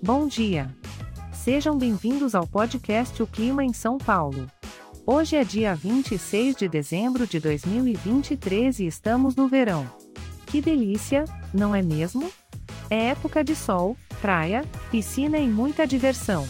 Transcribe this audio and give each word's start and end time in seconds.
Bom 0.00 0.28
dia. 0.28 0.72
Sejam 1.32 1.76
bem-vindos 1.76 2.32
ao 2.32 2.46
podcast 2.46 3.20
O 3.20 3.26
Clima 3.26 3.64
em 3.64 3.72
São 3.72 3.98
Paulo. 3.98 4.46
Hoje 5.04 5.34
é 5.34 5.42
dia 5.42 5.74
26 5.74 6.54
de 6.54 6.68
dezembro 6.68 7.26
de 7.26 7.40
2023 7.40 8.78
e 8.78 8.86
estamos 8.86 9.34
no 9.34 9.48
verão. 9.48 9.90
Que 10.46 10.60
delícia, 10.60 11.24
não 11.52 11.74
é 11.74 11.82
mesmo? 11.82 12.30
É 12.88 13.08
época 13.08 13.42
de 13.42 13.56
sol, 13.56 13.96
praia, 14.20 14.64
piscina 14.88 15.36
e 15.36 15.48
muita 15.48 15.84
diversão. 15.84 16.46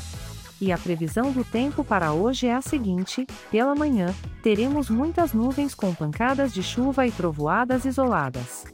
E 0.61 0.71
a 0.71 0.77
previsão 0.77 1.33
do 1.33 1.43
tempo 1.43 1.83
para 1.83 2.13
hoje 2.13 2.47
é 2.47 2.55
a 2.55 2.61
seguinte: 2.61 3.27
pela 3.51 3.75
manhã, 3.75 4.15
teremos 4.43 4.91
muitas 4.91 5.33
nuvens 5.33 5.75
com 5.75 5.95
pancadas 5.95 6.53
de 6.53 6.63
chuva 6.63 7.07
e 7.07 7.11
trovoadas 7.11 7.87
isoladas. 7.87 8.65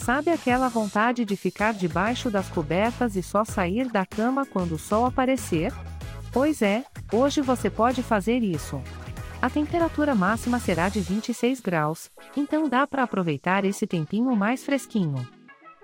Sabe 0.00 0.30
aquela 0.30 0.70
vontade 0.70 1.26
de 1.26 1.36
ficar 1.36 1.74
debaixo 1.74 2.30
das 2.30 2.48
cobertas 2.48 3.16
e 3.16 3.22
só 3.22 3.44
sair 3.44 3.86
da 3.90 4.06
cama 4.06 4.46
quando 4.46 4.72
o 4.72 4.78
sol 4.78 5.04
aparecer? 5.04 5.74
Pois 6.32 6.62
é, 6.62 6.84
hoje 7.12 7.42
você 7.42 7.68
pode 7.68 8.02
fazer 8.02 8.38
isso. 8.38 8.82
A 9.42 9.50
temperatura 9.50 10.14
máxima 10.14 10.58
será 10.58 10.88
de 10.88 11.00
26 11.00 11.60
graus, 11.60 12.10
então 12.34 12.66
dá 12.66 12.86
para 12.86 13.02
aproveitar 13.02 13.66
esse 13.66 13.86
tempinho 13.86 14.34
mais 14.34 14.64
fresquinho. 14.64 15.28